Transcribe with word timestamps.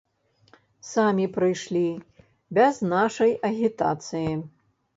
Самі 0.91 1.25
прыйшлі, 1.35 1.83
без 2.59 2.75
нашай 2.97 3.39
агітацыі. 3.53 4.31